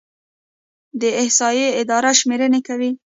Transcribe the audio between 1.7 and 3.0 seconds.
اداره شمیرنې کوي